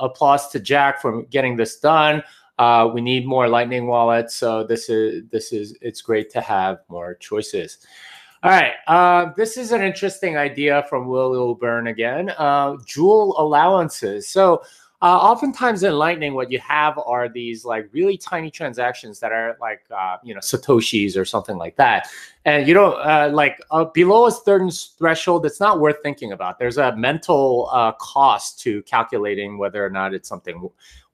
applause 0.02 0.50
to 0.50 0.60
Jack 0.60 1.02
for 1.02 1.24
getting 1.24 1.56
this 1.56 1.80
done. 1.80 2.22
Uh, 2.60 2.92
we 2.94 3.00
need 3.00 3.26
more 3.26 3.48
Lightning 3.48 3.88
wallets, 3.88 4.36
so 4.36 4.66
this 4.66 4.90
is 4.90 5.24
this 5.32 5.54
is 5.54 5.78
it's 5.82 6.02
great 6.02 6.30
to 6.30 6.42
have 6.42 6.82
more 6.90 7.16
choices. 7.16 7.80
All 8.44 8.52
right, 8.52 8.74
uh, 8.88 9.32
this 9.36 9.58
is 9.58 9.72
an 9.72 9.82
interesting 9.82 10.38
idea 10.38 10.86
from 10.90 11.08
Will 11.08 11.56
Byrne 11.56 11.88
again. 11.88 12.30
Uh, 12.38 12.76
Joule 12.86 13.34
allowances. 13.40 14.28
So 14.28 14.62
uh, 15.02 15.18
oftentimes 15.18 15.84
in 15.84 15.94
Lightning, 15.94 16.34
what 16.34 16.52
you 16.52 16.60
have 16.60 17.00
are 17.06 17.30
these 17.30 17.64
like 17.64 17.88
really 17.94 18.18
tiny 18.18 18.52
transactions 18.52 19.18
that 19.22 19.32
are 19.32 19.56
like 19.62 19.82
uh, 19.98 20.18
you 20.24 20.34
know 20.34 20.42
satoshis 20.42 21.16
or 21.16 21.24
something 21.24 21.58
like 21.58 21.78
that, 21.78 22.10
and 22.44 22.68
you 22.68 22.74
know 22.74 22.94
uh, 22.94 23.30
like 23.32 23.62
uh, 23.72 23.86
below 23.86 24.28
a 24.28 24.32
certain 24.32 24.70
threshold, 24.70 25.46
it's 25.46 25.62
not 25.62 25.80
worth 25.80 25.96
thinking 26.04 26.34
about. 26.34 26.60
There's 26.60 26.78
a 26.78 26.94
mental 26.98 27.70
uh, 27.72 27.94
cost 27.94 28.60
to 28.62 28.82
calculating 28.84 29.58
whether 29.58 29.86
or 29.86 29.90
not 29.90 30.14
it's 30.14 30.28
something 30.28 30.70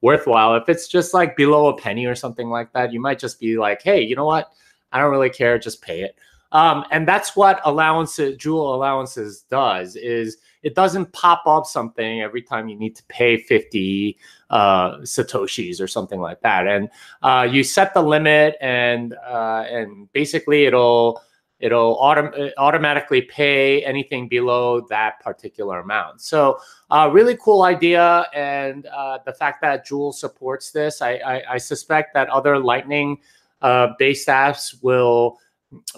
worthwhile. 0.05 0.53
If 0.53 0.69
it's 0.69 0.87
just 0.87 1.15
like 1.15 1.35
below 1.35 1.67
a 1.69 1.75
penny 1.75 2.05
or 2.05 2.13
something 2.13 2.47
like 2.47 2.71
that, 2.73 2.93
you 2.93 3.01
might 3.01 3.17
just 3.17 3.39
be 3.39 3.57
like, 3.57 3.81
hey, 3.81 4.01
you 4.01 4.15
know 4.15 4.25
what? 4.25 4.51
I 4.91 4.99
don't 4.99 5.09
really 5.09 5.31
care, 5.31 5.57
just 5.57 5.81
pay 5.81 6.01
it. 6.03 6.15
Um, 6.51 6.85
and 6.91 7.07
that's 7.07 7.35
what 7.35 7.59
allowances, 7.65 8.37
Joule 8.37 8.75
allowances 8.75 9.45
does 9.49 9.95
is 9.95 10.37
it 10.61 10.75
doesn't 10.75 11.11
pop 11.11 11.41
up 11.47 11.65
something 11.65 12.21
every 12.21 12.43
time 12.43 12.69
you 12.69 12.77
need 12.77 12.95
to 12.95 13.03
pay 13.05 13.35
50 13.37 14.15
uh, 14.51 14.97
satoshis 14.97 15.81
or 15.81 15.87
something 15.87 16.21
like 16.21 16.39
that. 16.41 16.67
And 16.67 16.89
uh, 17.23 17.47
you 17.49 17.63
set 17.63 17.95
the 17.95 18.03
limit 18.03 18.57
and 18.61 19.15
uh, 19.27 19.65
and 19.67 20.11
basically 20.13 20.65
it'll 20.65 21.19
it'll 21.65 21.97
autom- 21.97 22.51
automatically 22.57 23.23
pay 23.23 23.83
anything 23.83 24.27
below 24.27 24.81
that 24.89 25.19
particular 25.19 25.79
amount. 25.79 26.21
So, 26.21 26.59
uh, 26.91 27.09
really 27.11 27.35
cool 27.37 27.63
idea, 27.63 28.27
and 28.33 28.85
uh, 28.85 29.17
the 29.25 29.33
fact 29.33 29.61
that 29.61 29.83
Joule 29.83 30.13
supports 30.13 30.69
this, 30.69 31.01
I, 31.01 31.13
I, 31.15 31.53
I 31.53 31.57
suspect 31.57 32.13
that 32.13 32.29
other 32.29 32.59
Lightning 32.59 33.17
uh, 33.61 33.87
based 33.97 34.27
apps 34.27 34.75
will 34.83 35.39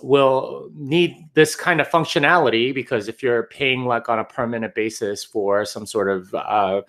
will 0.01 0.69
need 0.74 1.27
this 1.33 1.55
kind 1.55 1.81
of 1.81 1.88
functionality 1.89 2.74
because 2.74 3.07
if 3.09 3.21
you're 3.21 3.43
paying 3.43 3.86
like 3.86 4.07
on 4.09 4.17
a 4.17 4.24
permanent 4.24 4.74
basis 4.74 5.24
for 5.24 5.65
some 5.65 5.86
sort 5.86 6.09
of 6.09 6.33
uh, 6.33 6.81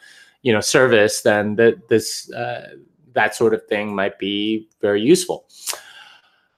you 0.42 0.52
know 0.52 0.61
service, 0.61 1.23
then 1.23 1.56
this 1.88 2.30
uh, 2.32 2.76
that 3.12 3.35
sort 3.35 3.54
of 3.54 3.66
thing 3.66 3.92
might 3.92 4.18
be 4.20 4.68
very 4.80 5.02
useful. 5.02 5.47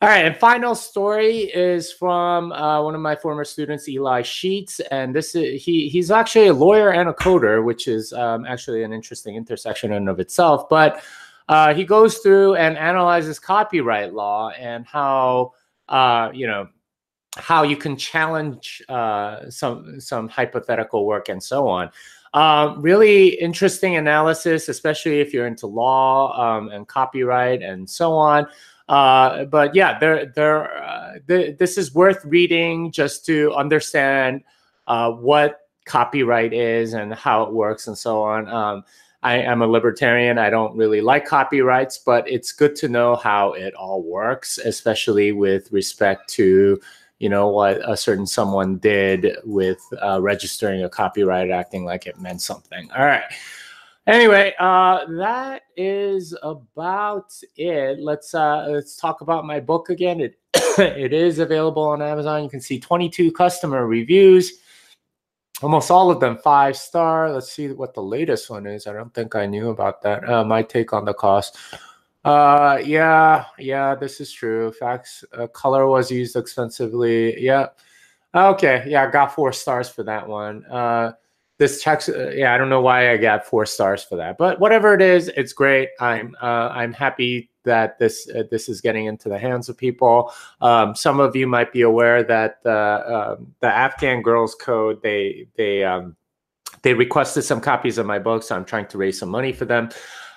All 0.03 0.09
right, 0.09 0.25
and 0.25 0.35
final 0.35 0.75
story 0.75 1.41
is 1.41 1.93
from 1.93 2.53
uh, 2.53 2.83
one 2.83 2.95
of 2.95 3.03
my 3.03 3.15
former 3.15 3.45
students, 3.45 3.87
Eli 3.87 4.23
Sheets, 4.23 4.81
and 4.91 5.15
this 5.15 5.35
is 5.35 5.63
he 5.63 5.91
he's 5.91 6.11
actually 6.11 6.47
a 6.47 6.55
lawyer 6.55 6.89
and 6.93 7.11
a 7.11 7.13
coder, 7.13 7.63
which 7.63 7.87
is 7.87 8.11
um, 8.15 8.47
actually 8.47 8.83
an 8.83 8.95
interesting 8.95 9.37
intersection 9.37 9.93
in 9.93 10.09
of 10.09 10.19
itself. 10.19 10.71
But 10.71 11.05
uh, 11.51 11.75
he 11.75 11.85
goes 11.85 12.17
through 12.19 12.55
and 12.55 12.79
analyzes 12.79 13.39
copyright 13.39 14.15
law 14.15 14.53
and 14.59 14.87
how 14.87 15.53
uh, 15.91 16.31
you 16.33 16.47
know 16.47 16.69
how 17.37 17.63
you 17.65 17.77
can 17.77 17.95
challenge 17.95 18.81
uh, 18.89 19.51
some 19.51 20.01
some 20.01 20.31
hypothetical 20.31 21.05
work 21.05 21.29
and 21.29 21.43
so 21.43 21.69
on. 21.69 21.91
Uh, 22.33 22.75
really 22.79 23.29
interesting 23.41 23.97
analysis, 23.97 24.71
especially 24.71 25.21
if 25.21 25.35
you're 25.35 25.47
into 25.47 25.67
law 25.67 26.33
um, 26.41 26.71
and 26.71 26.89
copyright 26.89 27.61
and 27.61 27.91
so 27.91 28.13
on. 28.13 28.47
Uh, 28.91 29.45
but 29.45 29.73
yeah, 29.73 29.99
there, 30.01 30.27
there, 30.27 30.83
uh, 30.83 31.15
th- 31.29 31.57
this 31.59 31.79
is 31.79 31.95
worth 31.95 32.25
reading 32.25 32.91
just 32.91 33.25
to 33.25 33.55
understand 33.55 34.43
uh, 34.89 35.13
what 35.13 35.61
copyright 35.85 36.53
is 36.53 36.93
and 36.93 37.15
how 37.15 37.45
it 37.45 37.53
works 37.53 37.87
and 37.87 37.97
so 37.97 38.21
on. 38.21 38.49
Um, 38.49 38.85
I 39.23 39.37
am 39.37 39.63
a 39.63 39.67
libertarian. 39.69 40.39
I 40.39 40.51
don't 40.51 40.77
really 40.77 41.01
like 41.01 41.25
copyrights, 41.25 41.99
but 41.99 42.29
it's 42.29 42.51
good 42.51 42.75
to 42.77 42.89
know 42.89 43.15
how 43.15 43.53
it 43.53 43.75
all 43.75 44.03
works, 44.03 44.59
especially 44.59 45.31
with 45.31 45.71
respect 45.71 46.29
to 46.31 46.81
you 47.21 47.29
know 47.29 47.49
what 47.49 47.81
a 47.89 47.97
certain 47.97 48.27
someone 48.27 48.79
did 48.79 49.37
with 49.45 49.79
uh, 50.03 50.21
registering 50.21 50.83
a 50.83 50.89
copyright, 50.89 51.51
acting 51.51 51.85
like 51.85 52.07
it 52.07 52.19
meant 52.19 52.43
something. 52.43 52.91
All 52.91 53.05
right. 53.05 53.23
Anyway, 54.07 54.55
uh, 54.59 55.05
that 55.19 55.63
is 55.77 56.37
about 56.43 57.33
it. 57.57 58.01
Let's 58.01 58.35
uh, 58.35 58.67
let's 58.69 58.97
talk 58.97 59.21
about 59.21 59.45
my 59.45 59.61
book 59.61 59.91
again. 59.91 60.21
It 60.21 60.39
it 60.79 61.13
is 61.13 61.39
available 61.39 61.83
on 61.83 62.01
Amazon. 62.01 62.43
You 62.43 62.51
can 62.51 62.61
see 62.61 62.81
22 62.81 63.31
customer 63.33 63.87
reviews, 63.87 64.61
almost 65.63 65.91
all 65.91 66.11
of 66.11 66.19
them 66.19 66.39
five 66.39 66.77
star. 66.77 67.31
Let's 67.31 67.53
see 67.53 67.69
what 67.69 67.95
the 67.95 68.03
latest 68.03 68.49
one 68.49 68.67
is. 68.67 68.87
I 68.87 68.95
don't 68.95 69.13
think 69.13 69.35
I 69.35 69.47
knew 69.47 69.69
about 69.69 70.01
that. 70.03 70.29
Uh, 70.29 70.45
my 70.45 70.63
take 70.63 70.93
on 70.93 71.05
the 71.05 71.15
cost. 71.15 71.59
Uh, 72.25 72.79
yeah, 72.85 73.45
yeah, 73.59 73.95
this 73.95 74.21
is 74.21 74.33
true. 74.33 74.73
Facts. 74.73 75.25
Uh, 75.33 75.47
color 75.47 75.87
was 75.87 76.11
used 76.11 76.37
extensively. 76.37 77.41
Yeah. 77.41 77.69
Okay. 78.35 78.85
Yeah, 78.87 79.07
I 79.07 79.11
got 79.11 79.35
four 79.35 79.53
stars 79.53 79.89
for 79.89 80.03
that 80.05 80.27
one. 80.27 80.65
Uh, 80.67 81.13
this 81.61 81.83
checks 81.83 82.09
uh, 82.09 82.33
yeah 82.35 82.55
i 82.55 82.59
don't 82.59 82.71
know 82.71 82.81
why 82.81 83.13
i 83.13 83.17
got 83.19 83.45
four 83.45 83.67
stars 83.67 84.03
for 84.03 84.17
that 84.17 84.39
but 84.39 84.59
whatever 84.59 84.95
it 84.95 85.03
is 85.03 85.29
it's 85.37 85.53
great. 85.53 85.91
I'm 86.01 86.35
uh, 86.41 86.71
i'm 86.73 86.93
happy 86.93 87.51
that 87.65 87.99
this 87.99 88.29
uh, 88.35 88.45
this 88.51 88.69
is 88.71 88.81
getting 88.81 89.05
into 89.05 89.29
the 89.29 89.39
hands 89.39 89.69
of 89.69 89.77
people. 89.77 90.33
Um, 90.63 90.95
some 90.95 91.21
of 91.21 91.37
you 91.37 91.47
might 91.47 91.71
be 91.71 91.83
aware 91.83 92.25
that 92.25 92.61
uh, 92.65 93.37
um, 93.37 93.55
the 93.61 93.69
afghan 93.69 94.23
girls 94.23 94.55
code 94.55 95.03
they 95.03 95.47
they 95.57 95.85
um, 95.85 96.17
they 96.81 96.95
requested 96.95 97.45
some 97.45 97.61
copies 97.61 97.99
of 97.99 98.07
my 98.07 98.19
book 98.19 98.43
so 98.43 98.57
i'm 98.57 98.65
trying 98.65 98.87
to 98.87 98.99
raise 98.99 99.19
some 99.19 99.29
money 99.29 99.53
for 99.53 99.67
them. 99.67 99.91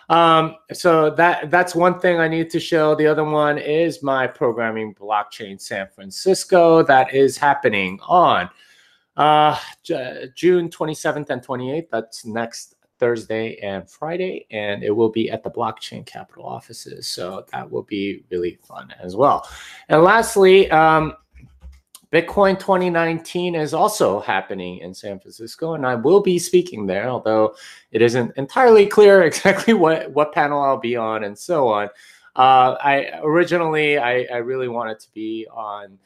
Um, 0.10 0.58
so 0.74 1.10
that 1.12 1.50
that's 1.50 1.74
one 1.74 2.02
thing 2.02 2.20
I 2.20 2.28
need 2.28 2.50
to 2.50 2.60
show. 2.60 2.94
The 2.94 3.08
other 3.08 3.24
one 3.24 3.58
is 3.58 4.04
my 4.04 4.28
programming 4.28 4.94
blockchain 4.94 5.60
San 5.62 5.88
Francisco 5.96 6.84
that 6.84 7.14
is 7.16 7.38
happening 7.38 7.98
on 8.06 8.50
uh, 9.18 9.58
June 9.84 10.70
27th 10.70 11.30
and 11.30 11.46
28th. 11.46 11.90
That's 11.92 12.26
next 12.26 12.76
Thursday 13.00 13.58
and 13.58 13.90
Friday, 13.90 14.48
and 14.52 14.84
it 14.84 14.92
will 14.92 15.10
be 15.10 15.30
at 15.30 15.44
the 15.44 15.52
Blockchain 15.52 16.06
Capital 16.06 16.46
offices. 16.46 17.08
So 17.08 17.46
that 17.52 17.70
will 17.70 17.84
be 17.84 18.24
really 18.32 18.58
fun 18.64 18.94
as 19.02 19.16
well. 19.16 19.48
And 19.90 20.04
lastly, 20.04 20.72
um, 20.72 21.16
Bitcoin 22.14 22.60
2019 22.60 23.56
is 23.56 23.74
also 23.74 24.20
happening 24.20 24.78
in 24.78 24.94
San 24.94 25.20
Francisco, 25.20 25.74
and 25.74 25.86
I 25.86 25.96
will 25.96 26.22
be 26.22 26.38
speaking 26.38 26.86
there, 26.86 27.10
although 27.10 27.56
it 27.92 28.04
isn't 28.04 28.38
entirely 28.38 28.86
clear 28.86 29.24
exactly 29.32 29.74
what, 29.74 30.12
what 30.12 30.32
panel 30.32 30.62
I'll 30.62 30.78
be 30.78 30.96
on 30.96 31.24
and 31.24 31.38
so 31.38 31.68
on. 31.68 31.90
Uh, 32.36 32.78
I 32.82 33.20
originally 33.22 33.98
I, 33.98 34.26
I, 34.32 34.38
really 34.38 34.68
wanted 34.68 35.00
to 35.02 35.12
be 35.14 35.46
on 35.52 36.00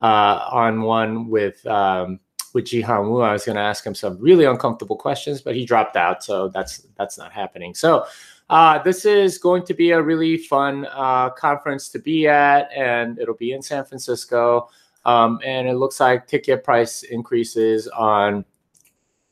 uh, 0.00 0.48
on 0.50 0.80
one 0.80 1.28
with 1.28 1.66
um, 1.66 2.20
with 2.54 2.64
Jihan 2.64 3.10
Wu. 3.10 3.20
I 3.20 3.32
was 3.32 3.44
going 3.44 3.56
to 3.56 3.62
ask 3.62 3.84
him 3.84 3.94
some 3.94 4.18
really 4.18 4.46
uncomfortable 4.46 4.96
questions, 4.96 5.42
but 5.42 5.54
he 5.54 5.66
dropped 5.66 5.96
out, 5.96 6.24
so 6.24 6.48
that's 6.48 6.86
that's 6.96 7.18
not 7.18 7.32
happening. 7.32 7.74
So 7.74 8.06
uh, 8.48 8.82
this 8.82 9.04
is 9.04 9.36
going 9.36 9.64
to 9.64 9.74
be 9.74 9.90
a 9.90 10.00
really 10.00 10.38
fun 10.38 10.86
uh, 10.92 11.30
conference 11.30 11.88
to 11.90 11.98
be 11.98 12.26
at, 12.26 12.70
and 12.74 13.18
it'll 13.18 13.34
be 13.34 13.52
in 13.52 13.60
San 13.60 13.84
Francisco. 13.84 14.70
Um, 15.04 15.38
and 15.44 15.68
it 15.68 15.74
looks 15.74 16.00
like 16.00 16.26
ticket 16.26 16.64
price 16.64 17.02
increases 17.02 17.88
on 17.88 18.44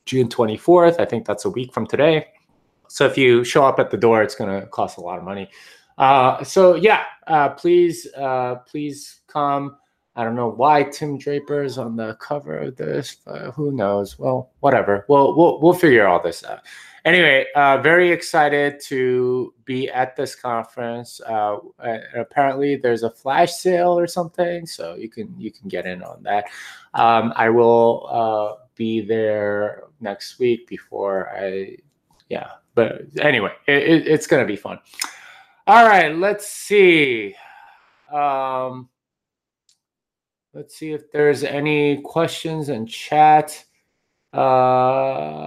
June 0.05 0.29
24th. 0.29 1.01
I 1.01 1.07
think 1.07 1.25
that's 1.25 1.47
a 1.47 1.51
week 1.51 1.73
from 1.73 1.87
today. 1.87 2.27
So 2.89 3.07
if 3.07 3.17
you 3.17 3.43
show 3.43 3.65
up 3.65 3.79
at 3.79 3.91
the 3.91 3.97
door, 3.97 4.23
it's 4.23 4.35
going 4.35 4.61
to 4.61 4.67
cost 4.67 4.99
a 4.99 5.01
lot 5.01 5.17
of 5.17 5.25
money. 5.25 5.49
Uh, 5.97 6.45
so 6.45 6.75
yeah, 6.75 7.05
uh, 7.27 7.51
please, 7.51 8.07
uh, 8.15 8.57
please 8.67 9.21
come. 9.29 9.77
I 10.15 10.25
don't 10.25 10.37
know 10.37 10.51
why 10.51 10.85
Tim 10.85 11.17
Draper 11.17 11.63
is 11.63 11.79
on 11.79 11.97
the 11.97 12.15
cover 12.15 12.59
of 12.59 12.77
this. 12.77 13.17
who 13.55 13.73
knows? 13.73 14.19
Well, 14.19 14.51
whatever. 14.61 15.05
Well, 15.09 15.35
we'll 15.37 15.61
we'll 15.61 15.73
figure 15.75 16.07
all 16.07 16.23
this 16.23 16.45
out 16.45 16.61
anyway, 17.05 17.47
uh, 17.55 17.79
very 17.79 18.11
excited 18.11 18.81
to 18.87 19.55
be 19.65 19.89
at 19.91 20.17
this 20.17 20.35
conference. 20.35 21.21
Uh, 21.21 21.59
apparently, 22.15 22.77
there's 22.77 23.03
a 23.03 23.11
flash 23.11 23.53
sale 23.53 23.99
or 23.99 24.07
something, 24.07 24.67
so 24.67 24.95
you 24.95 25.09
can 25.09 25.35
you 25.39 25.51
can 25.51 25.69
get 25.69 25.87
in 25.87 26.03
on 26.03 26.23
that. 26.23 26.45
Um, 26.95 27.33
I 27.37 27.49
will 27.51 28.07
uh, 28.11 28.65
be 28.75 29.01
there 29.01 29.85
next 30.01 30.39
week 30.39 30.67
before 30.67 31.31
I, 31.31 31.77
yeah. 32.29 32.51
But 32.75 33.03
anyway, 33.21 33.53
it, 33.67 33.83
it, 33.83 34.07
it's 34.07 34.27
gonna 34.27 34.47
be 34.47 34.57
fun. 34.57 34.79
All 35.67 35.87
right, 35.87 36.17
let's 36.17 36.49
see. 36.49 37.35
Um, 38.13 38.89
let's 40.55 40.77
see 40.77 40.93
if 40.93 41.11
there's 41.13 41.45
any 41.45 42.01
questions 42.03 42.69
in 42.69 42.87
chat. 42.87 43.65
Uh, 44.33 45.43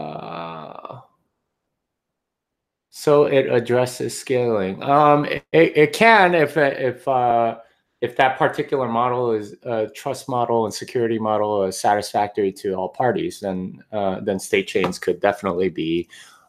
so 2.89 3.25
it 3.25 3.51
addresses 3.51 4.17
scaling. 4.17 4.81
Um, 4.83 5.25
it, 5.25 5.43
it 5.51 5.93
can 5.93 6.33
if 6.33 6.57
if 6.57 7.07
uh, 7.07 7.57
if 8.01 8.15
that 8.17 8.37
particular 8.37 8.87
model 8.87 9.31
is 9.31 9.55
a 9.63 9.87
trust 9.89 10.29
model 10.29 10.65
and 10.65 10.73
security 10.73 11.19
model 11.19 11.63
is 11.65 11.79
satisfactory 11.79 12.51
to 12.53 12.73
all 12.73 12.89
parties, 12.89 13.39
then 13.39 13.83
uh, 13.91 14.19
then 14.21 14.39
state 14.39 14.67
chains 14.67 14.99
could 14.99 15.19
definitely 15.19 15.69
be 15.69 16.07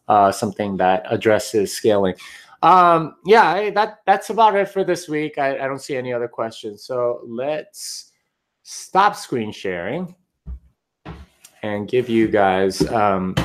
uh, 0.08 0.30
something 0.32 0.76
that 0.76 1.04
addresses 1.10 1.74
scaling. 1.74 2.14
Um, 2.62 3.16
yeah, 3.26 3.70
that 3.70 4.00
that's 4.06 4.30
about 4.30 4.56
it 4.56 4.68
for 4.68 4.84
this 4.84 5.08
week. 5.08 5.38
I, 5.38 5.58
I 5.58 5.66
don't 5.66 5.80
see 5.82 5.96
any 5.96 6.12
other 6.12 6.28
questions. 6.28 6.82
So 6.82 7.20
let's 7.26 8.12
stop 8.68 9.14
screen 9.14 9.52
sharing 9.52 10.12
and 11.62 11.86
give 11.86 12.08
you 12.08 12.26
guys. 12.26 12.84
Um, 12.88 13.36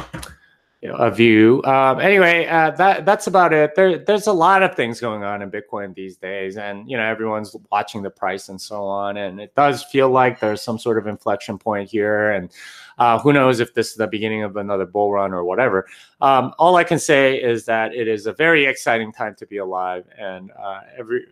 a 0.83 1.11
view. 1.11 1.61
Um, 1.63 1.99
anyway, 1.99 2.47
uh, 2.47 2.71
that 2.71 3.05
that's 3.05 3.27
about 3.27 3.53
it. 3.53 3.75
There, 3.75 3.99
there's 3.99 4.25
a 4.25 4.33
lot 4.33 4.63
of 4.63 4.75
things 4.75 4.99
going 4.99 5.23
on 5.23 5.43
in 5.43 5.51
Bitcoin 5.51 5.93
these 5.93 6.17
days, 6.17 6.57
and 6.57 6.89
you 6.89 6.97
know 6.97 7.03
everyone's 7.03 7.55
watching 7.71 8.01
the 8.01 8.09
price 8.09 8.49
and 8.49 8.59
so 8.59 8.83
on. 8.83 9.17
And 9.17 9.39
it 9.39 9.53
does 9.53 9.83
feel 9.83 10.09
like 10.09 10.39
there's 10.39 10.61
some 10.61 10.79
sort 10.79 10.97
of 10.97 11.05
inflection 11.05 11.59
point 11.59 11.89
here, 11.89 12.31
and 12.31 12.51
uh, 12.97 13.19
who 13.19 13.31
knows 13.31 13.59
if 13.59 13.75
this 13.75 13.91
is 13.91 13.95
the 13.95 14.07
beginning 14.07 14.41
of 14.41 14.57
another 14.57 14.87
bull 14.87 15.11
run 15.11 15.33
or 15.33 15.43
whatever. 15.43 15.85
Um, 16.19 16.51
all 16.57 16.75
I 16.75 16.83
can 16.83 16.97
say 16.97 17.35
is 17.35 17.65
that 17.65 17.93
it 17.93 18.07
is 18.07 18.25
a 18.25 18.33
very 18.33 18.65
exciting 18.65 19.11
time 19.11 19.35
to 19.35 19.45
be 19.45 19.57
alive, 19.57 20.05
and 20.17 20.51
uh, 20.59 20.81
every, 20.97 21.25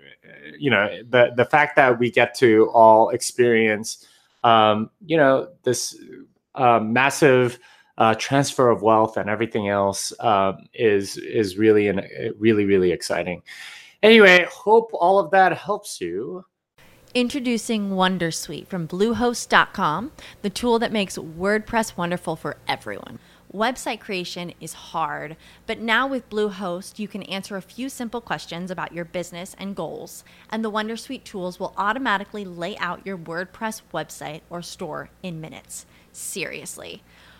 you 0.60 0.70
know, 0.70 1.01
the 1.10 1.31
the 1.35 1.46
fact 1.46 1.75
that 1.77 1.98
we 1.98 2.12
get 2.12 2.35
to 2.35 2.70
all 2.70 3.09
experience, 3.09 4.07
um, 4.44 4.92
you 5.07 5.18
know, 5.18 5.50
this 5.64 5.98
uh, 6.53 6.79
massive 6.79 7.57
uh, 8.00 8.16
transfer 8.16 8.70
of 8.70 8.81
wealth 8.81 9.18
and 9.18 9.29
everything 9.29 9.68
else 9.68 10.12
um, 10.22 10.68
is 10.74 11.18
is 11.18 11.57
really 11.57 11.88
an, 11.90 12.01
really 12.40 12.66
really 12.66 12.92
exciting. 12.92 13.44
Anyway, 14.01 14.46
hope 14.50 14.90
all 14.94 15.20
of 15.20 15.29
that 15.31 15.55
helps 15.57 16.00
you. 16.00 16.44
Introducing 17.14 17.90
Wondersuite 17.90 18.68
from 18.68 18.88
Bluehost.com, 18.88 20.12
the 20.44 20.50
tool 20.50 20.79
that 20.79 20.92
makes 20.92 21.18
WordPress 21.18 21.98
wonderful 21.98 22.35
for 22.35 22.57
everyone. 22.68 23.20
Website 23.51 24.00
creation 24.00 24.53
is 24.62 24.74
hard, 24.74 25.35
but 25.66 25.79
now 25.79 26.05
with 26.05 26.29
Bluehost, 26.29 27.00
you 27.00 27.07
can 27.07 27.24
answer 27.24 27.57
a 27.57 27.64
few 27.64 27.90
simple 27.90 28.22
questions 28.22 28.70
about 28.70 28.94
your 28.94 29.05
business 29.05 29.55
and 29.57 29.75
goals, 29.75 30.24
and 30.51 30.64
the 30.64 30.70
Wondersuite 30.70 31.24
tools 31.24 31.59
will 31.59 31.74
automatically 31.75 32.46
lay 32.46 32.77
out 32.77 33.03
your 33.07 33.18
WordPress 33.18 33.81
website 33.92 34.42
or 34.51 34.62
store 34.62 35.09
in 35.24 35.42
minutes. 35.42 35.88
Seriously. 36.12 37.01